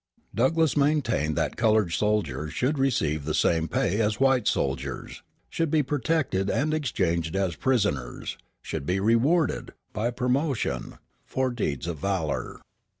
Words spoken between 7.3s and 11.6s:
as prisoners, and should be rewarded, by promotion, for